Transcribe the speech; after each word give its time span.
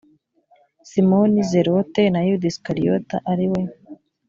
simoni 0.81 1.41
zelote 1.43 2.03
na 2.09 2.21
yuda 2.27 2.45
isikariyota 2.51 3.15
ari 3.31 3.47
we 3.51 3.61